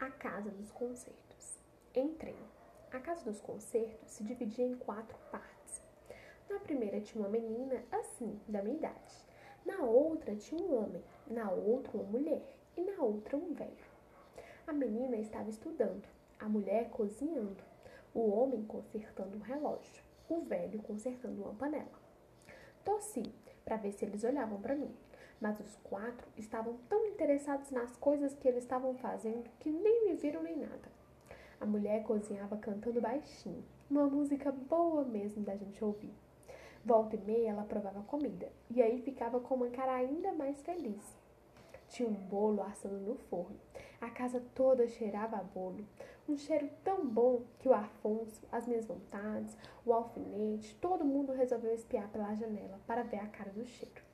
A 0.00 0.08
Casa 0.12 0.48
dos 0.48 0.72
Concertos. 0.72 1.58
Entrei. 1.94 2.34
A 2.90 2.98
Casa 2.98 3.22
dos 3.22 3.38
Concertos 3.38 4.08
se 4.08 4.24
dividia 4.24 4.64
em 4.64 4.74
quatro 4.74 5.14
partes. 5.30 5.82
Na 6.48 6.58
primeira 6.58 7.02
tinha 7.02 7.22
uma 7.22 7.28
menina, 7.28 7.84
assim, 7.92 8.40
da 8.48 8.62
minha 8.62 8.78
idade. 8.78 9.14
Na 9.66 9.82
outra 9.82 10.34
tinha 10.34 10.62
um 10.62 10.74
homem, 10.74 11.04
na 11.26 11.50
outra 11.50 11.98
uma 11.98 12.04
mulher 12.04 12.42
e 12.78 12.80
na 12.80 13.02
outra 13.02 13.36
um 13.36 13.52
velho. 13.52 13.84
A 14.66 14.72
menina 14.72 15.18
estava 15.18 15.50
estudando, 15.50 16.08
a 16.38 16.48
mulher 16.48 16.88
cozinhando, 16.88 17.62
o 18.14 18.30
homem 18.30 18.64
consertando 18.64 19.36
um 19.36 19.42
relógio, 19.42 20.02
o 20.30 20.40
velho 20.40 20.80
consertando 20.80 21.42
uma 21.42 21.52
panela. 21.52 22.00
Tossi 22.86 23.34
para 23.66 23.76
ver 23.76 23.92
se 23.92 24.06
eles 24.06 24.24
olhavam 24.24 24.62
para 24.62 24.74
mim, 24.74 24.96
mas 25.40 25.58
os 25.58 25.76
quatro 25.84 26.26
estavam 26.36 26.76
tão 26.88 27.06
interessados 27.06 27.70
nas 27.70 27.96
coisas 27.96 28.34
que 28.34 28.46
eles 28.46 28.62
estavam 28.62 28.94
fazendo 28.94 29.48
que 29.58 29.70
nem 29.70 30.04
me 30.04 30.14
viram 30.14 30.42
nem 30.42 30.56
nada. 30.56 30.90
A 31.60 31.66
mulher 31.66 32.02
cozinhava 32.04 32.56
cantando 32.56 33.00
baixinho, 33.00 33.64
uma 33.90 34.06
música 34.06 34.52
boa 34.52 35.04
mesmo 35.04 35.42
da 35.42 35.56
gente 35.56 35.82
ouvir. 35.84 36.12
Volta 36.84 37.16
e 37.16 37.18
meia 37.18 37.50
ela 37.50 37.64
provava 37.64 38.02
comida, 38.02 38.50
e 38.70 38.82
aí 38.82 39.00
ficava 39.02 39.40
com 39.40 39.54
uma 39.54 39.70
cara 39.70 39.94
ainda 39.94 40.32
mais 40.32 40.62
feliz. 40.62 41.18
Tinha 41.88 42.08
um 42.08 42.14
bolo 42.14 42.62
assando 42.62 42.98
no 43.00 43.16
forno. 43.16 43.58
A 44.00 44.08
casa 44.08 44.42
toda 44.54 44.86
cheirava 44.86 45.36
a 45.36 45.42
bolo. 45.42 45.84
Um 46.28 46.36
cheiro 46.36 46.70
tão 46.84 47.04
bom 47.04 47.42
que 47.58 47.68
o 47.68 47.74
Afonso, 47.74 48.46
as 48.52 48.66
minhas 48.66 48.86
vontades, 48.86 49.56
o 49.84 49.92
alfinete, 49.92 50.74
todo 50.76 51.04
mundo 51.04 51.32
resolveu 51.32 51.74
espiar 51.74 52.08
pela 52.08 52.34
janela 52.36 52.80
para 52.86 53.02
ver 53.02 53.18
a 53.18 53.26
cara 53.26 53.50
do 53.50 53.66
cheiro. 53.66 54.09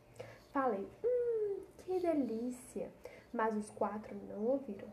Falei, 0.56 0.88
hum, 1.04 1.58
que 1.76 2.00
delícia! 2.00 2.90
Mas 3.30 3.54
os 3.54 3.70
quatro 3.72 4.16
não 4.26 4.42
ouviram. 4.42 4.88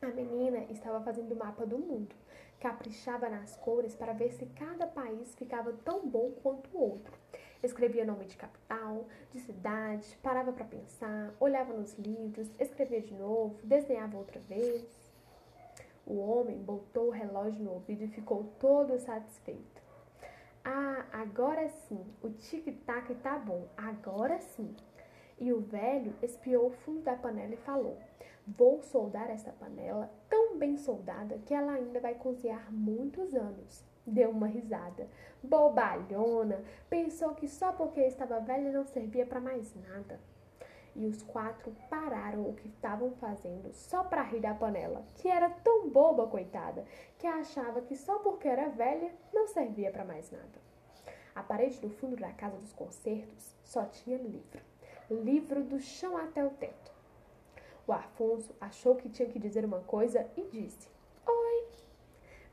A 0.00 0.06
menina 0.06 0.58
estava 0.70 1.00
fazendo 1.00 1.32
o 1.32 1.36
mapa 1.36 1.66
do 1.66 1.76
mundo. 1.76 2.14
Caprichava 2.60 3.28
nas 3.28 3.56
cores 3.56 3.96
para 3.96 4.12
ver 4.12 4.30
se 4.30 4.46
cada 4.46 4.86
país 4.86 5.34
ficava 5.34 5.72
tão 5.84 6.08
bom 6.08 6.30
quanto 6.44 6.70
o 6.72 6.80
outro. 6.80 7.12
Escrevia 7.60 8.04
nome 8.04 8.26
de 8.26 8.36
capital, 8.36 9.08
de 9.32 9.40
cidade, 9.40 10.16
parava 10.22 10.52
para 10.52 10.64
pensar, 10.64 11.34
olhava 11.40 11.74
nos 11.74 11.98
livros, 11.98 12.48
escrevia 12.56 13.00
de 13.00 13.14
novo, 13.14 13.58
desenhava 13.64 14.16
outra 14.16 14.38
vez. 14.38 14.86
O 16.06 16.20
homem 16.20 16.56
botou 16.56 17.08
o 17.08 17.10
relógio 17.10 17.64
no 17.64 17.72
ouvido 17.72 18.04
e 18.04 18.08
ficou 18.08 18.44
todo 18.60 18.96
satisfeito. 19.00 19.87
Ah, 20.70 21.06
agora 21.12 21.66
sim, 21.70 22.04
o 22.22 22.28
tic-tac 22.28 23.14
tá 23.22 23.38
bom, 23.38 23.66
agora 23.74 24.38
sim. 24.38 24.76
E 25.38 25.50
o 25.50 25.60
velho 25.60 26.14
espiou 26.20 26.66
o 26.66 26.70
fundo 26.70 27.00
da 27.00 27.16
panela 27.16 27.54
e 27.54 27.64
falou: 27.64 27.96
Vou 28.46 28.82
soldar 28.82 29.30
essa 29.30 29.50
panela 29.50 30.10
tão 30.28 30.58
bem 30.58 30.76
soldada 30.76 31.38
que 31.46 31.54
ela 31.54 31.72
ainda 31.72 32.00
vai 32.00 32.16
cozinhar 32.16 32.70
muitos 32.70 33.34
anos. 33.34 33.82
Deu 34.06 34.28
uma 34.28 34.46
risada. 34.46 35.08
Bobalhona! 35.42 36.62
Pensou 36.90 37.34
que 37.34 37.48
só 37.48 37.72
porque 37.72 38.02
estava 38.02 38.38
velha 38.38 38.70
não 38.70 38.84
servia 38.84 39.24
para 39.24 39.40
mais 39.40 39.74
nada. 39.74 40.20
E 40.98 41.06
os 41.06 41.22
quatro 41.22 41.70
pararam 41.88 42.42
o 42.48 42.54
que 42.54 42.66
estavam 42.66 43.12
fazendo 43.12 43.72
só 43.72 44.02
para 44.02 44.20
rir 44.20 44.40
da 44.40 44.52
panela, 44.52 45.06
que 45.14 45.28
era 45.28 45.48
tão 45.48 45.88
boba, 45.88 46.26
coitada, 46.26 46.84
que 47.16 47.24
achava 47.24 47.80
que 47.80 47.94
só 47.94 48.18
porque 48.18 48.48
era 48.48 48.68
velha 48.68 49.14
não 49.32 49.46
servia 49.46 49.92
para 49.92 50.04
mais 50.04 50.28
nada. 50.32 50.58
A 51.36 51.40
parede 51.40 51.80
do 51.80 51.88
fundo 51.88 52.16
da 52.16 52.32
casa 52.32 52.56
dos 52.56 52.72
concertos 52.72 53.54
só 53.62 53.84
tinha 53.84 54.18
livro. 54.18 54.60
Livro 55.08 55.62
do 55.62 55.78
chão 55.78 56.16
até 56.16 56.44
o 56.44 56.50
teto. 56.50 56.90
O 57.86 57.92
Afonso 57.92 58.52
achou 58.60 58.96
que 58.96 59.08
tinha 59.08 59.28
que 59.28 59.38
dizer 59.38 59.64
uma 59.64 59.78
coisa 59.82 60.28
e 60.36 60.42
disse: 60.48 60.90
Oi, 61.24 61.68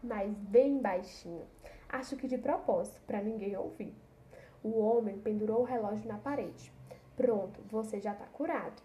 mas 0.04 0.32
bem 0.38 0.78
baixinho. 0.78 1.48
Acho 1.90 2.16
que 2.16 2.28
de 2.28 2.38
propósito, 2.38 3.02
para 3.08 3.24
ninguém 3.24 3.58
ouvir. 3.58 3.96
O 4.64 4.80
homem 4.80 5.18
pendurou 5.18 5.62
o 5.62 5.66
relógio 5.66 6.08
na 6.08 6.20
parede. 6.20 6.72
Pronto, 7.16 7.62
você 7.70 8.00
já 8.02 8.12
está 8.12 8.26
curado. 8.26 8.82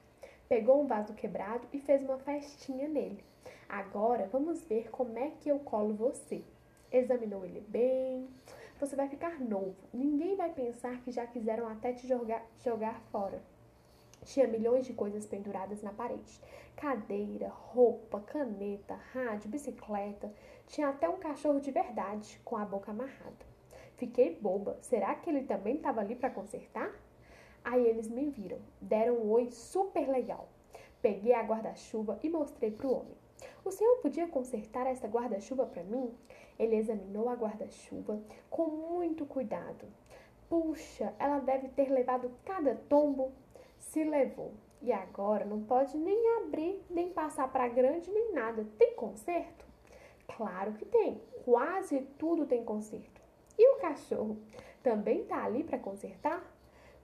Pegou 0.49 0.83
um 0.83 0.87
vaso 0.87 1.15
quebrado 1.15 1.67
e 1.73 1.81
fez 1.81 2.03
uma 2.03 2.19
festinha 2.19 2.89
nele. 2.89 3.23
Agora 3.69 4.29
vamos 4.31 4.65
ver 4.65 4.91
como 4.91 5.19
é 5.19 5.31
que 5.31 5.49
eu 5.49 5.59
colo 5.61 5.95
você. 5.95 6.43
Examinou 6.93 7.45
ele 7.45 7.61
bem. 7.69 8.29
Você 8.79 8.97
vai 8.97 9.09
ficar 9.09 9.39
novo. 9.41 9.77
Ninguém 9.93 10.37
vai 10.37 10.51
pensar 10.53 11.01
que 11.03 11.13
já 11.13 11.27
quiseram 11.27 11.69
até 11.69 11.93
te 11.93 12.07
jogar, 12.07 12.45
jogar 12.65 13.01
fora. 13.13 13.43
Tinha 14.25 14.47
milhões 14.47 14.87
de 14.87 14.93
coisas 14.93 15.27
penduradas 15.27 15.83
na 15.83 15.93
parede: 15.93 16.41
cadeira, 16.77 17.49
roupa, 17.49 18.21
caneta, 18.21 18.95
rádio, 19.13 19.51
bicicleta. 19.51 20.33
Tinha 20.67 20.89
até 20.89 21.09
um 21.09 21.19
cachorro 21.19 21.61
de 21.61 21.71
verdade, 21.71 22.41
com 22.45 22.57
a 22.57 22.65
boca 22.65 22.91
amarrada. 22.91 23.51
Fiquei 23.97 24.35
boba. 24.35 24.79
Será 24.83 25.15
que 25.15 25.29
ele 25.29 25.43
também 25.43 25.77
estava 25.77 26.01
ali 26.01 26.15
para 26.15 26.31
consertar? 26.31 26.91
Aí 27.65 27.87
eles 27.87 28.09
me 28.09 28.31
viram, 28.31 28.59
deram 28.81 29.17
um 29.17 29.31
oi 29.31 29.51
super 29.51 30.09
legal. 30.09 30.49
Peguei 31.03 31.33
a 31.33 31.43
guarda-chuva 31.43 32.19
e 32.23 32.29
mostrei 32.29 32.71
para 32.71 32.87
o 32.87 32.95
homem. 32.95 33.17
O 33.65 33.71
senhor 33.71 33.97
podia 33.99 34.29
consertar 34.29 34.87
essa 34.87 35.07
guarda-chuva 35.07 35.67
para 35.67 35.83
mim? 35.83 36.15
Ele 36.59 36.77
examinou 36.77 37.29
a 37.29 37.35
guarda-chuva 37.35 38.21
com 38.51 38.67
muito 38.67 39.25
cuidado. 39.25 39.87
Puxa, 40.49 41.15
ela 41.19 41.39
deve 41.39 41.69
ter 41.69 41.91
levado 41.91 42.31
cada 42.45 42.75
tombo 42.75 43.33
se 43.79 44.05
levou. 44.05 44.53
E 44.83 44.93
agora 44.93 45.45
não 45.45 45.63
pode 45.63 45.97
nem 45.97 46.39
abrir, 46.39 46.83
nem 46.89 47.11
passar 47.11 47.51
para 47.53 47.69
grande, 47.69 48.11
nem 48.11 48.33
nada. 48.33 48.67
Tem 48.79 48.95
conserto? 48.95 49.65
Claro 50.37 50.73
que 50.73 50.85
tem. 50.85 51.21
Quase 51.45 52.01
tudo 52.19 52.47
tem 52.47 52.65
conserto. 52.65 53.21
E 53.59 53.77
o 53.77 53.79
cachorro? 53.79 54.39
Também 54.83 55.25
tá 55.25 55.45
ali 55.45 55.63
para 55.63 55.79
consertar? 55.79 56.43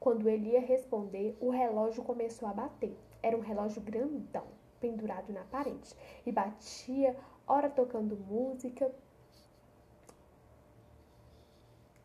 Quando 0.07 0.29
ele 0.29 0.51
ia 0.51 0.61
responder, 0.61 1.37
o 1.41 1.51
relógio 1.51 2.05
começou 2.05 2.49
a 2.49 2.53
bater. 2.53 2.97
Era 3.21 3.37
um 3.37 3.41
relógio 3.41 3.83
grandão, 3.83 4.45
pendurado 4.81 5.33
na 5.33 5.43
parede, 5.43 5.97
e 6.25 6.31
batia, 6.31 7.17
ora 7.45 7.69
tocando 7.69 8.17
música, 8.17 8.89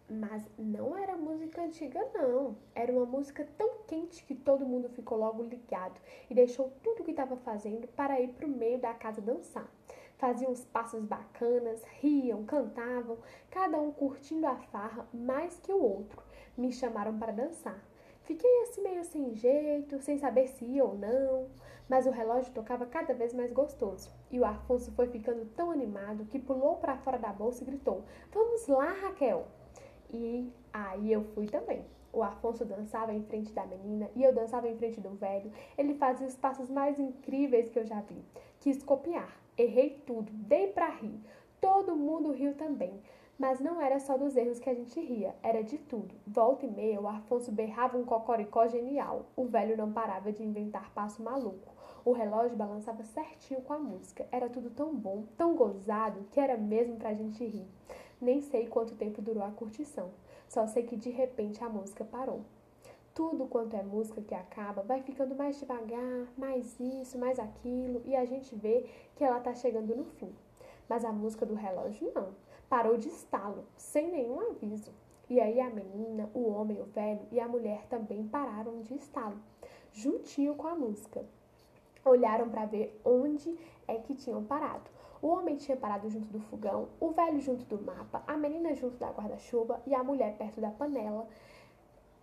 Mas 0.09 0.44
não 0.57 0.97
era 0.97 1.16
música 1.16 1.62
antiga, 1.62 2.06
não. 2.16 2.57
Era 2.73 2.91
uma 2.91 3.06
música 3.06 3.47
tão 3.56 3.84
quente 3.88 4.25
que 4.25 4.33
todo 4.33 4.66
mundo 4.66 4.89
ficou 4.89 5.18
logo 5.19 5.44
ligado 5.44 6.01
e 6.28 6.33
deixou 6.33 6.73
tudo 6.83 7.01
o 7.01 7.06
que 7.06 7.12
estava 7.12 7.38
fazendo 7.38 7.88
para 7.89 8.19
ir 8.19 8.29
para 8.29 8.47
o 8.47 8.50
meio 8.50 8.79
da 8.79 8.95
casa 8.95 9.22
dançar. 9.22 9.69
Faziam 10.18 10.51
uns 10.51 10.66
passos 10.66 11.06
bacanas, 11.06 11.83
riam, 12.01 12.44
cantavam, 12.45 13.19
cada 13.50 13.79
um 13.79 13.91
curtindo 13.91 14.47
a 14.47 14.56
farra 14.56 15.07
mais 15.13 15.59
que 15.59 15.72
o 15.72 15.81
outro. 15.81 16.22
Me 16.57 16.73
chamaram 16.73 17.18
para 17.18 17.31
dançar. 17.31 17.91
Fiquei 18.24 18.62
assim 18.64 18.82
meio 18.82 19.04
sem 19.04 19.34
jeito, 19.34 20.00
sem 20.00 20.18
saber 20.18 20.48
se 20.48 20.64
ia 20.64 20.86
ou 20.86 20.96
não, 20.96 21.48
mas 21.90 22.06
o 22.06 22.12
relógio 22.12 22.54
tocava 22.54 22.86
cada 22.86 23.14
vez 23.14 23.34
mais 23.34 23.52
gostoso. 23.52 24.09
E 24.30 24.40
o 24.40 24.46
Afonso 24.46 24.92
foi 24.92 25.08
ficando 25.08 25.46
tão 25.56 25.72
animado 25.72 26.26
que 26.26 26.40
pulou 26.40 26.76
para 26.76 26.98
fora 26.98 27.18
da 27.18 27.34
bolsa 27.34 27.64
e 27.64 27.66
gritou: 27.66 28.04
Vamos 28.31 28.68
lá, 28.68 28.92
Raquel! 28.92 29.48
E 30.10 30.52
aí 30.72 31.12
eu 31.12 31.24
fui 31.34 31.48
também. 31.48 31.84
O 32.14 32.22
Afonso 32.22 32.66
dançava 32.66 33.14
em 33.14 33.24
frente 33.24 33.54
da 33.54 33.66
menina 33.66 34.10
e 34.16 34.24
eu 34.24 34.34
dançava 34.34 34.68
em 34.68 34.76
frente 34.76 35.00
do 35.00 35.12
velho. 35.12 35.52
Ele 35.78 35.94
fazia 35.94 36.28
os 36.28 36.36
passos 36.36 36.70
mais 36.70 37.00
incríveis 37.00 37.70
que 37.70 37.80
eu 37.80 37.86
já 37.86 38.02
vi. 38.02 38.22
Quis 38.60 38.84
copiar. 38.84 39.40
Errei 39.58 40.02
tudo, 40.06 40.31
dei 40.31 40.68
para 40.68 40.90
rir. 40.90 41.20
Todo 41.62 41.96
mundo 41.96 42.31
riu 42.31 42.54
também. 42.56 43.02
Mas 43.41 43.59
não 43.59 43.81
era 43.81 44.00
só 44.00 44.19
dos 44.19 44.35
erros 44.38 44.59
que 44.59 44.69
a 44.69 44.74
gente 44.75 45.00
ria, 45.00 45.34
era 45.41 45.63
de 45.63 45.75
tudo. 45.75 46.13
Volta 46.28 46.68
e 46.68 46.69
meia, 46.69 47.02
o 47.02 47.07
Afonso 47.07 47.52
berrava 47.52 47.97
um 47.97 48.06
cocoricó 48.06 48.68
genial. 48.68 49.25
O 49.35 49.46
velho 49.46 49.75
não 49.75 49.91
parava 49.91 50.31
de 50.31 50.44
inventar 50.44 50.91
passo 50.94 51.24
maluco. 51.24 51.74
O 52.06 52.12
relógio 52.12 52.56
balançava 52.56 53.03
certinho 53.03 53.59
com 53.62 53.74
a 53.74 53.80
música. 53.80 54.27
Era 54.31 54.48
tudo 54.48 54.69
tão 54.69 54.95
bom, 54.95 55.24
tão 55.36 55.56
gozado, 55.56 56.24
que 56.30 56.39
era 56.39 56.56
mesmo 56.56 56.98
pra 56.98 57.16
gente 57.16 57.44
rir. 57.44 57.66
Nem 58.21 58.42
sei 58.42 58.68
quanto 58.68 58.94
tempo 58.94 59.24
durou 59.24 59.42
a 59.42 59.50
curtição, 59.50 60.12
só 60.48 60.68
sei 60.68 60.83
que 60.83 60.95
de 60.95 61.10
repente 61.10 61.63
a 61.63 61.68
música 61.68 62.06
parou. 62.06 62.42
Tudo 63.12 63.48
quanto 63.48 63.75
é 63.75 63.81
música 63.81 64.21
que 64.21 64.36
acaba 64.36 64.83
vai 64.83 65.01
ficando 65.01 65.33
mais 65.33 65.60
devagar, 65.60 66.27
mais 66.38 66.80
isso, 66.80 67.18
mais 67.18 67.39
aquilo, 67.39 68.04
e 68.06 68.16
a 68.16 68.24
gente 68.24 68.56
vê 68.56 68.86
que 69.16 69.24
ela 69.24 69.39
tá 69.39 69.56
chegando 69.56 69.95
no 69.95 70.06
fim. 70.06 70.31
Mas 70.88 71.04
a 71.04 71.12
música 71.12 71.44
do 71.44 71.56
relógio 71.56 72.12
não. 72.13 72.50
Parou 72.71 72.95
de 72.95 73.09
estalo, 73.09 73.65
sem 73.75 74.09
nenhum 74.09 74.39
aviso. 74.50 74.94
E 75.29 75.41
aí 75.41 75.59
a 75.59 75.69
menina, 75.69 76.29
o 76.33 76.47
homem, 76.47 76.79
o 76.81 76.85
velho 76.85 77.19
e 77.29 77.38
a 77.38 77.45
mulher 77.45 77.85
também 77.88 78.25
pararam 78.25 78.79
de 78.79 78.94
estalo, 78.94 79.35
juntinho 79.91 80.56
com 80.56 80.68
a 80.68 80.73
música. 80.73 81.25
Olharam 82.06 82.47
para 82.50 82.65
ver 82.65 82.97
onde 83.03 83.59
é 83.85 83.95
que 83.95 84.15
tinham 84.15 84.45
parado. 84.45 84.89
O 85.21 85.27
homem 85.27 85.57
tinha 85.57 85.75
parado 85.75 86.09
junto 86.09 86.29
do 86.29 86.39
fogão, 86.39 86.88
o 86.97 87.09
velho 87.09 87.41
junto 87.41 87.65
do 87.65 87.83
mapa, 87.83 88.23
a 88.25 88.38
menina 88.38 88.73
junto 88.73 88.95
da 88.95 89.12
guarda-chuva 89.12 89.81
e 89.85 89.94
a 89.94 90.01
mulher 90.01 90.38
perto 90.38 90.62
da 90.62 90.71
panela 90.71 91.27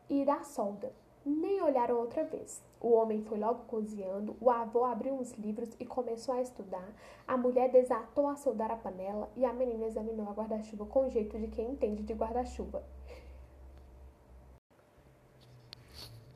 e 0.09 0.25
da 0.25 0.43
solda. 0.45 0.91
Nem 1.25 1.61
olharam 1.61 1.99
outra 1.99 2.25
vez. 2.25 2.63
O 2.81 2.93
homem 2.93 3.23
foi 3.23 3.39
logo 3.39 3.65
cozinhando, 3.65 4.37
o 4.41 4.51
avô 4.51 4.85
abriu 4.85 5.15
uns 5.15 5.33
livros 5.33 5.75
e 5.81 5.85
começou 5.85 6.35
a 6.35 6.41
estudar. 6.41 6.89
A 7.27 7.37
mulher 7.37 7.71
desatou 7.71 8.29
a 8.29 8.37
soldar 8.37 8.71
a 8.71 8.77
panela 8.77 9.29
e 9.37 9.45
a 9.45 9.53
menina 9.53 9.87
examinou 9.87 10.29
a 10.29 10.33
guarda-chuva 10.33 10.87
com 10.87 11.09
jeito 11.09 11.39
de 11.39 11.49
quem 11.49 11.71
entende 11.73 12.03
de 12.03 12.15
guarda-chuva. 12.15 12.83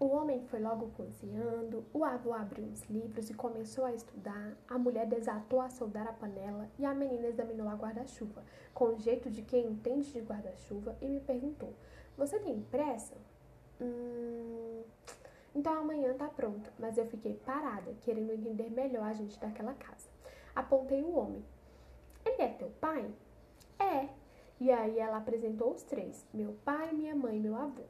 O 0.02 0.06
homem 0.06 0.43
foi 0.49 0.58
logo 0.58 0.90
cozinhando, 0.96 1.84
o 1.94 2.02
avô 2.02 2.32
abriu 2.32 2.64
uns 2.64 2.82
livros 2.90 3.31
e 3.31 3.34
começou 3.34 3.84
a 3.84 3.94
estudar. 3.94 4.56
A 4.69 4.76
mulher 4.76 5.06
desatou 5.06 5.61
a 5.61 5.70
soldar 5.70 6.08
a 6.08 6.12
panela 6.12 6.69
e 6.76 6.84
a 6.84 6.93
menina 6.93 7.29
examinou 7.29 7.69
a 7.69 7.76
guarda-chuva 7.76 8.43
com 8.75 8.99
jeito 8.99 9.31
de 9.31 9.43
quem 9.43 9.64
entende 9.64 10.12
de 10.12 10.19
guarda-chuva 10.19 10.96
e 11.00 11.06
me 11.06 11.20
perguntou: 11.20 11.73
Você 12.19 12.40
tem 12.40 12.61
pressa? 12.62 13.14
Hum. 13.80 14.82
Então 15.54 15.74
amanhã 15.74 16.14
tá 16.14 16.28
pronto, 16.28 16.72
mas 16.78 16.96
eu 16.96 17.06
fiquei 17.06 17.34
parada, 17.34 17.92
querendo 18.00 18.32
entender 18.32 18.70
melhor 18.70 19.04
a 19.04 19.12
gente 19.12 19.38
daquela 19.38 19.74
casa. 19.74 20.08
Apontei 20.54 21.02
o 21.02 21.16
homem. 21.16 21.44
Ele 22.24 22.42
é 22.42 22.48
teu 22.48 22.70
pai? 22.80 23.10
É. 23.78 24.08
E 24.60 24.70
aí 24.70 24.98
ela 24.98 25.19
apresentou 25.19 25.72
os 25.72 25.82
três: 25.82 26.24
meu 26.32 26.56
pai, 26.64 26.92
minha 26.92 27.14
mãe 27.14 27.36
e 27.36 27.40
meu 27.40 27.56
avô. 27.56 27.82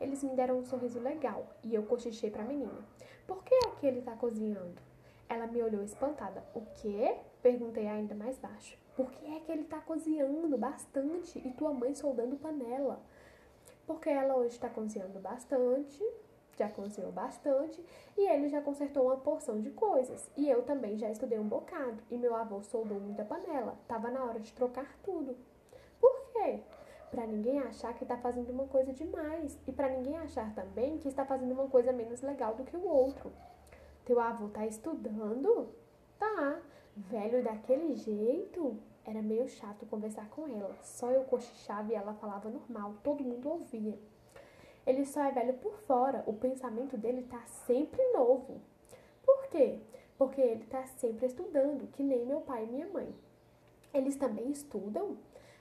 Eles 0.00 0.22
me 0.22 0.34
deram 0.34 0.58
um 0.58 0.64
sorriso 0.64 1.00
legal 1.00 1.46
e 1.62 1.74
eu 1.74 1.82
cochichei 1.84 2.30
para 2.30 2.42
a 2.42 2.46
menina: 2.46 2.84
Por 3.26 3.42
que 3.42 3.54
é 3.54 3.70
que 3.78 3.86
ele 3.86 4.02
tá 4.02 4.12
cozinhando? 4.12 4.80
Ela 5.28 5.46
me 5.46 5.62
olhou 5.62 5.82
espantada. 5.82 6.42
O 6.54 6.62
quê? 6.76 7.16
Perguntei 7.42 7.86
ainda 7.86 8.14
mais 8.14 8.38
baixo. 8.38 8.76
Por 8.96 9.10
que 9.12 9.26
é 9.26 9.40
que 9.40 9.52
ele 9.52 9.64
tá 9.64 9.80
cozinhando 9.80 10.56
bastante 10.58 11.38
e 11.38 11.52
tua 11.52 11.72
mãe 11.72 11.94
soldando 11.94 12.36
panela? 12.36 13.00
Porque 13.88 14.08
ela 14.08 14.36
hoje 14.36 14.54
está 14.54 14.68
cozinhando 14.68 15.18
bastante 15.18 16.04
já 16.58 16.68
cozinhou 16.68 17.12
bastante 17.12 17.82
e 18.16 18.28
ele 18.28 18.48
já 18.48 18.60
consertou 18.60 19.04
uma 19.04 19.16
porção 19.16 19.60
de 19.60 19.70
coisas. 19.70 20.28
E 20.36 20.50
eu 20.50 20.62
também 20.62 20.98
já 20.98 21.08
estudei 21.08 21.38
um 21.38 21.48
bocado 21.48 22.02
e 22.10 22.18
meu 22.18 22.34
avô 22.34 22.60
soldou 22.62 22.98
muita 22.98 23.24
panela. 23.24 23.78
Tava 23.86 24.10
na 24.10 24.24
hora 24.24 24.40
de 24.40 24.52
trocar 24.52 24.98
tudo. 25.02 25.36
Por 26.00 26.32
quê? 26.32 26.60
Para 27.10 27.26
ninguém 27.26 27.60
achar 27.60 27.94
que 27.94 28.02
está 28.02 28.16
fazendo 28.18 28.50
uma 28.50 28.66
coisa 28.66 28.92
demais 28.92 29.58
e 29.66 29.72
para 29.72 29.88
ninguém 29.88 30.18
achar 30.18 30.52
também 30.54 30.98
que 30.98 31.08
está 31.08 31.24
fazendo 31.24 31.52
uma 31.52 31.68
coisa 31.68 31.92
menos 31.92 32.20
legal 32.20 32.54
do 32.54 32.64
que 32.64 32.76
o 32.76 32.86
outro. 32.86 33.32
Teu 34.04 34.20
avô 34.20 34.48
tá 34.48 34.66
estudando? 34.66 35.68
Tá. 36.18 36.60
Velho 36.96 37.42
daquele 37.44 37.94
jeito? 37.94 38.76
Era 39.08 39.22
meio 39.22 39.48
chato 39.48 39.86
conversar 39.86 40.28
com 40.28 40.46
ela. 40.46 40.76
Só 40.82 41.10
eu 41.10 41.24
cochichava 41.24 41.90
e 41.90 41.94
ela 41.94 42.12
falava 42.12 42.50
normal, 42.50 42.94
todo 43.02 43.24
mundo 43.24 43.48
ouvia. 43.48 43.98
Ele 44.86 45.06
só 45.06 45.24
é 45.24 45.30
velho 45.30 45.54
por 45.54 45.78
fora, 45.86 46.22
o 46.26 46.34
pensamento 46.34 46.94
dele 46.98 47.20
está 47.22 47.40
sempre 47.66 48.02
novo. 48.12 48.60
Por 49.24 49.46
quê? 49.46 49.80
Porque 50.18 50.42
ele 50.42 50.64
está 50.64 50.84
sempre 50.84 51.24
estudando, 51.24 51.90
que 51.92 52.02
nem 52.02 52.26
meu 52.26 52.42
pai 52.42 52.64
e 52.64 52.66
minha 52.66 52.86
mãe. 52.86 53.14
Eles 53.94 54.14
também 54.14 54.50
estudam? 54.50 55.16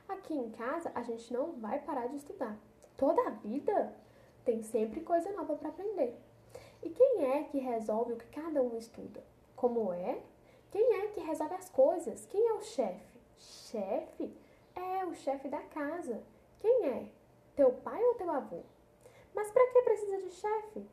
Aqui 0.09 0.33
em 0.33 0.49
casa 0.49 0.91
a 0.93 1.01
gente 1.01 1.31
não 1.31 1.53
vai 1.53 1.79
parar 1.79 2.07
de 2.07 2.17
estudar. 2.17 2.59
Toda 2.97 3.21
a 3.27 3.29
vida 3.29 3.95
tem 4.43 4.61
sempre 4.61 4.99
coisa 4.99 5.31
nova 5.31 5.55
para 5.55 5.69
aprender. 5.69 6.19
E 6.83 6.89
quem 6.89 7.23
é 7.23 7.45
que 7.45 7.59
resolve 7.59 8.11
o 8.11 8.17
que 8.17 8.27
cada 8.27 8.61
um 8.61 8.77
estuda? 8.77 9.23
Como 9.55 9.93
é? 9.93 10.21
Quem 10.69 10.95
é 10.95 11.07
que 11.07 11.21
resolve 11.21 11.55
as 11.55 11.69
coisas? 11.69 12.25
Quem 12.25 12.45
é 12.45 12.51
o 12.51 12.61
chefe? 12.61 13.16
Chefe? 13.37 14.35
É 14.75 15.05
o 15.05 15.13
chefe 15.13 15.47
da 15.47 15.61
casa. 15.61 16.21
Quem 16.59 16.87
é? 16.87 17.11
Teu 17.55 17.71
pai 17.71 18.03
ou 18.03 18.15
teu 18.15 18.29
avô? 18.29 18.61
Mas 19.33 19.51
para 19.51 19.67
que 19.71 19.81
precisa 19.81 20.17
de 20.21 20.31
chefe? 20.31 20.85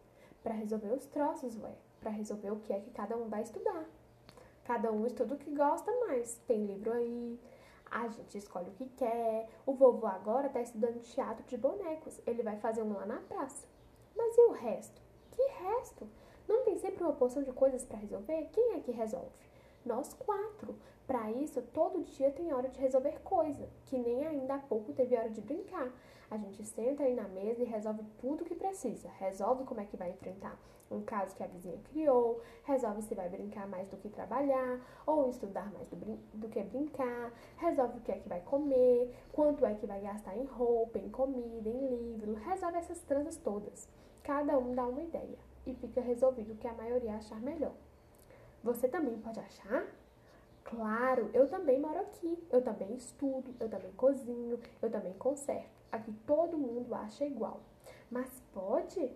Para 0.42 0.54
resolver 0.54 0.92
os 0.92 1.06
troços, 1.06 1.56
ué. 1.62 1.72
Para 2.00 2.10
resolver 2.10 2.50
o 2.50 2.60
que 2.60 2.72
é 2.72 2.80
que 2.80 2.90
cada 2.90 3.16
um 3.16 3.28
vai 3.28 3.42
estudar. 3.42 3.84
Cada 4.64 4.90
um 4.92 5.06
estuda 5.06 5.34
o 5.34 5.38
que 5.38 5.54
gosta 5.54 5.90
mais. 6.06 6.38
Tem 6.46 6.64
livro 6.64 6.92
aí, 6.92 7.38
a 7.90 8.08
gente 8.08 8.38
escolhe 8.38 8.70
o 8.70 8.74
que 8.74 8.88
quer. 8.90 9.48
O 9.64 9.72
vovô 9.72 10.06
agora 10.06 10.48
está 10.48 10.60
estudando 10.60 11.00
teatro 11.02 11.44
de 11.44 11.56
bonecos. 11.56 12.20
Ele 12.26 12.42
vai 12.42 12.56
fazer 12.56 12.82
um 12.82 12.92
lá 12.94 13.06
na 13.06 13.20
praça. 13.20 13.66
Mas 14.16 14.36
e 14.36 14.40
o 14.42 14.52
resto? 14.52 15.00
Que 15.30 15.42
resto? 15.42 16.08
Não 16.48 16.64
tem 16.64 16.76
sempre 16.76 17.02
uma 17.02 17.12
porção 17.12 17.42
de 17.42 17.52
coisas 17.52 17.84
para 17.84 17.98
resolver? 17.98 18.48
Quem 18.52 18.74
é 18.74 18.80
que 18.80 18.90
resolve? 18.90 19.30
Nós 19.84 20.12
quatro. 20.14 20.74
Para 21.06 21.30
isso, 21.30 21.60
todo 21.72 22.02
dia 22.02 22.30
tem 22.30 22.52
hora 22.52 22.68
de 22.68 22.80
resolver 22.80 23.20
coisa, 23.22 23.68
que 23.86 23.98
nem 23.98 24.26
ainda 24.26 24.54
há 24.54 24.58
pouco 24.58 24.92
teve 24.92 25.14
hora 25.16 25.28
de 25.28 25.40
brincar. 25.40 25.92
A 26.30 26.36
gente 26.38 26.64
senta 26.64 27.02
aí 27.02 27.14
na 27.14 27.28
mesa 27.28 27.62
e 27.62 27.66
resolve 27.66 28.02
tudo 28.18 28.42
o 28.42 28.44
que 28.44 28.54
precisa. 28.54 29.08
Resolve 29.18 29.64
como 29.64 29.80
é 29.80 29.84
que 29.84 29.96
vai 29.96 30.10
enfrentar 30.10 30.58
um 30.90 31.02
caso 31.02 31.34
que 31.34 31.42
a 31.42 31.46
vizinha 31.46 31.78
criou, 31.90 32.40
resolve 32.64 33.02
se 33.02 33.14
vai 33.14 33.28
brincar 33.28 33.66
mais 33.66 33.88
do 33.88 33.96
que 33.96 34.08
trabalhar, 34.08 34.80
ou 35.06 35.28
estudar 35.28 35.70
mais 35.72 35.88
do, 35.88 35.96
do 36.34 36.48
que 36.48 36.62
brincar, 36.62 37.32
resolve 37.56 37.98
o 37.98 38.00
que 38.00 38.12
é 38.12 38.18
que 38.18 38.28
vai 38.28 38.40
comer, 38.40 39.14
quanto 39.32 39.64
é 39.66 39.74
que 39.74 39.86
vai 39.86 40.00
gastar 40.00 40.36
em 40.36 40.44
roupa, 40.44 40.98
em 40.98 41.10
comida, 41.10 41.68
em 41.68 42.12
livro, 42.12 42.34
resolve 42.34 42.78
essas 42.78 43.00
tranças 43.02 43.36
todas. 43.36 43.88
Cada 44.22 44.58
um 44.58 44.74
dá 44.74 44.86
uma 44.86 45.02
ideia 45.02 45.38
e 45.66 45.74
fica 45.74 46.00
resolvido 46.00 46.52
o 46.52 46.56
que 46.56 46.68
a 46.68 46.72
maioria 46.72 47.16
achar 47.16 47.40
melhor. 47.40 47.74
Você 48.62 48.88
também 48.88 49.18
pode 49.18 49.40
achar 49.40 49.86
Claro, 50.64 51.30
eu 51.34 51.46
também 51.46 51.78
moro 51.78 52.00
aqui, 52.00 52.42
eu 52.50 52.62
também 52.62 52.94
estudo, 52.94 53.54
eu 53.60 53.68
também 53.68 53.92
cozinho, 53.92 54.58
eu 54.80 54.90
também 54.90 55.12
conserto. 55.12 55.70
Aqui 55.92 56.12
todo 56.26 56.58
mundo 56.58 56.94
acha 56.94 57.24
igual. 57.24 57.60
Mas 58.10 58.28
pode? 58.52 59.10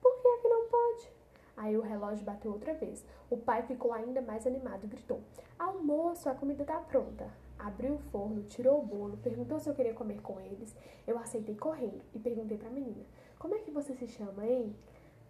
Por 0.00 0.20
que 0.20 0.28
é 0.28 0.38
que 0.38 0.48
não 0.48 0.68
pode? 0.68 1.12
Aí 1.56 1.76
o 1.76 1.80
relógio 1.80 2.24
bateu 2.24 2.52
outra 2.52 2.74
vez. 2.74 3.04
O 3.30 3.36
pai 3.36 3.62
ficou 3.62 3.92
ainda 3.92 4.20
mais 4.20 4.46
animado 4.46 4.84
e 4.84 4.88
gritou: 4.88 5.20
Almoço, 5.58 6.28
a 6.28 6.34
comida 6.34 6.64
tá 6.64 6.78
pronta. 6.80 7.28
Abriu 7.58 7.94
o 7.94 7.98
forno, 8.10 8.42
tirou 8.44 8.80
o 8.80 8.86
bolo, 8.86 9.16
perguntou 9.18 9.58
se 9.58 9.68
eu 9.68 9.74
queria 9.74 9.94
comer 9.94 10.20
com 10.22 10.38
eles. 10.40 10.74
Eu 11.06 11.18
aceitei 11.18 11.54
correndo 11.54 12.00
e 12.14 12.18
perguntei 12.18 12.56
para 12.56 12.68
a 12.68 12.72
menina: 12.72 13.04
Como 13.38 13.54
é 13.54 13.58
que 13.58 13.70
você 13.70 13.94
se 13.94 14.06
chama, 14.06 14.46
hein? 14.46 14.74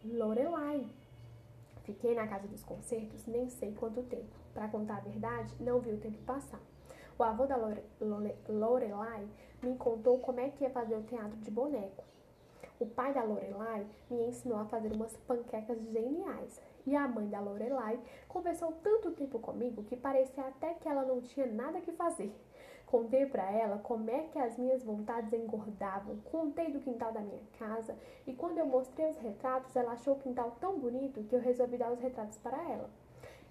Lorelai. 0.04 0.86
Fiquei 1.84 2.14
na 2.14 2.26
casa 2.26 2.46
dos 2.46 2.62
concertos 2.62 3.26
nem 3.26 3.48
sei 3.48 3.72
quanto 3.72 4.02
tempo. 4.02 4.39
Para 4.54 4.68
contar 4.68 4.96
a 4.96 5.00
verdade, 5.00 5.54
não 5.60 5.80
vi 5.80 5.92
o 5.92 6.00
tempo 6.00 6.18
passar. 6.24 6.60
O 7.18 7.22
avô 7.22 7.46
da 7.46 7.56
Lore, 7.56 7.82
Lore, 8.00 8.34
Lorelai 8.48 9.28
me 9.62 9.76
contou 9.76 10.18
como 10.18 10.40
é 10.40 10.50
que 10.50 10.64
ia 10.64 10.70
fazer 10.70 10.96
o 10.96 11.02
teatro 11.02 11.36
de 11.36 11.50
boneco. 11.50 12.04
O 12.80 12.86
pai 12.86 13.12
da 13.12 13.22
Lorelai 13.22 13.86
me 14.10 14.22
ensinou 14.28 14.58
a 14.58 14.64
fazer 14.64 14.90
umas 14.90 15.14
panquecas 15.18 15.78
geniais. 15.82 16.58
E 16.86 16.96
a 16.96 17.06
mãe 17.06 17.28
da 17.28 17.38
Lorelai 17.38 18.00
conversou 18.26 18.72
tanto 18.82 19.10
tempo 19.10 19.38
comigo 19.38 19.84
que 19.84 19.96
parecia 19.96 20.44
até 20.46 20.72
que 20.72 20.88
ela 20.88 21.04
não 21.04 21.20
tinha 21.20 21.46
nada 21.46 21.80
que 21.82 21.92
fazer. 21.92 22.34
Contei 22.86 23.26
para 23.26 23.52
ela 23.52 23.78
como 23.78 24.10
é 24.10 24.24
que 24.32 24.38
as 24.38 24.58
minhas 24.58 24.82
vontades 24.82 25.32
engordavam, 25.32 26.16
contei 26.32 26.72
do 26.72 26.80
quintal 26.80 27.12
da 27.12 27.20
minha 27.20 27.42
casa 27.58 27.96
e 28.26 28.32
quando 28.34 28.58
eu 28.58 28.66
mostrei 28.66 29.10
os 29.10 29.16
retratos, 29.18 29.76
ela 29.76 29.92
achou 29.92 30.14
o 30.14 30.18
quintal 30.18 30.56
tão 30.58 30.78
bonito 30.78 31.22
que 31.24 31.36
eu 31.36 31.40
resolvi 31.40 31.76
dar 31.76 31.92
os 31.92 32.00
retratos 32.00 32.38
para 32.38 32.56
ela. 32.68 32.90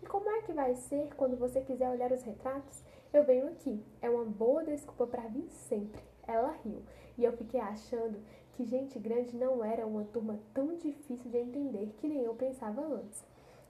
E 0.01 0.05
como 0.05 0.29
é 0.29 0.41
que 0.41 0.53
vai 0.53 0.75
ser 0.75 1.09
quando 1.15 1.37
você 1.37 1.61
quiser 1.61 1.89
olhar 1.89 2.11
os 2.11 2.23
retratos? 2.23 2.83
Eu 3.11 3.23
venho 3.23 3.47
aqui. 3.47 3.83
É 4.01 4.09
uma 4.09 4.25
boa 4.25 4.63
desculpa 4.63 5.07
para 5.07 5.27
vir 5.27 5.49
sempre. 5.49 6.01
Ela 6.27 6.51
riu 6.63 6.81
e 7.17 7.23
eu 7.25 7.33
fiquei 7.33 7.59
achando 7.59 8.19
que 8.53 8.63
gente 8.63 8.99
grande 8.99 9.35
não 9.35 9.63
era 9.63 9.85
uma 9.85 10.03
turma 10.05 10.39
tão 10.53 10.75
difícil 10.75 11.29
de 11.29 11.37
entender 11.37 11.93
que 11.97 12.07
nem 12.07 12.23
eu 12.23 12.33
pensava 12.33 12.81
antes. 12.81 13.23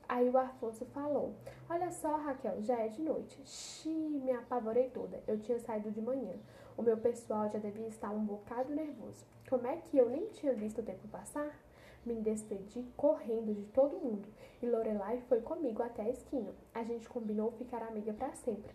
Aí 0.08 0.28
o 0.28 0.38
Afonso 0.38 0.86
falou: 0.86 1.36
Olha 1.70 1.92
só, 1.92 2.18
Raquel, 2.18 2.62
já 2.62 2.80
é 2.80 2.88
de 2.88 3.02
noite. 3.02 3.40
Xiii, 3.46 4.20
me 4.20 4.32
apavorei 4.32 4.90
toda. 4.90 5.22
Eu 5.28 5.40
tinha 5.40 5.60
saído 5.60 5.92
de 5.92 6.02
manhã. 6.02 6.34
O 6.76 6.82
meu 6.82 6.98
pessoal 6.98 7.48
já 7.50 7.60
devia 7.60 7.88
estar 7.88 8.10
um 8.10 8.26
bocado 8.26 8.74
nervoso. 8.74 9.24
Como 9.48 9.68
é 9.68 9.78
que 9.78 9.98
eu 9.98 10.10
nem 10.10 10.28
tinha 10.30 10.54
visto 10.54 10.82
o 10.82 10.84
tempo 10.84 11.08
passar? 11.08 11.60
Me 12.10 12.16
despedi 12.16 12.84
correndo 12.98 13.54
de 13.54 13.62
todo 13.66 14.00
mundo 14.00 14.28
e 14.64 14.66
Lorelai 14.66 15.22
foi 15.30 15.42
comigo 15.42 15.84
até 15.84 16.02
a 16.02 16.10
esquina. 16.10 16.52
A 16.74 16.84
gente 16.84 17.08
combinou 17.08 17.52
ficar 17.52 17.84
amiga 17.84 18.12
para 18.14 18.34
sempre. 18.34 18.74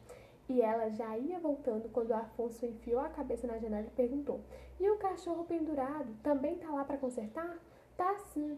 E 0.48 0.62
ela 0.62 0.88
já 0.90 1.18
ia 1.18 1.40
voltando 1.40 1.88
quando 1.88 2.12
Afonso 2.12 2.64
enfiou 2.64 3.00
a 3.00 3.08
cabeça 3.08 3.48
na 3.48 3.58
janela 3.58 3.88
e 3.88 3.90
perguntou: 3.90 4.38
E 4.78 4.88
o 4.88 4.98
cachorro 4.98 5.44
pendurado 5.46 6.14
também 6.22 6.58
tá 6.58 6.70
lá 6.70 6.84
para 6.84 6.96
consertar? 6.96 7.58
Tá 7.96 8.16
sim. 8.32 8.56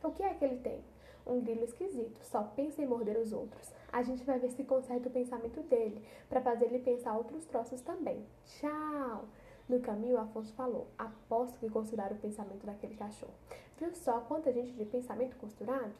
O 0.00 0.12
que 0.12 0.22
é 0.22 0.32
que 0.32 0.44
ele 0.44 0.60
tem? 0.60 0.80
um 1.26 1.40
grilo 1.40 1.64
esquisito, 1.64 2.20
só 2.22 2.42
pensa 2.42 2.82
em 2.82 2.86
morder 2.86 3.16
os 3.16 3.32
outros. 3.32 3.72
A 3.90 4.02
gente 4.02 4.22
vai 4.24 4.38
ver 4.38 4.50
se 4.50 4.62
conserta 4.62 5.08
o 5.08 5.12
pensamento 5.12 5.60
dele, 5.62 6.04
para 6.28 6.42
fazer 6.42 6.66
ele 6.66 6.80
pensar 6.80 7.16
outros 7.16 7.46
troços 7.46 7.80
também. 7.80 8.22
Tchau! 8.44 9.24
No 9.68 9.80
caminho, 9.80 10.18
Afonso 10.18 10.52
falou: 10.54 10.88
Aposto 10.98 11.58
que 11.58 11.70
considera 11.70 12.14
o 12.14 12.18
pensamento 12.18 12.66
daquele 12.66 12.96
cachorro. 12.96 13.32
Viu 13.78 13.94
só 13.94 14.20
quanta 14.20 14.52
gente 14.52 14.72
de 14.72 14.84
pensamento 14.84 15.36
costurado? 15.36 15.92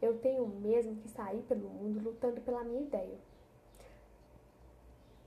Eu 0.00 0.18
tenho 0.18 0.46
mesmo 0.46 0.96
que 0.96 1.08
sair 1.08 1.42
pelo 1.42 1.68
mundo 1.68 2.00
lutando 2.02 2.40
pela 2.40 2.64
minha 2.64 2.80
ideia. 2.80 3.18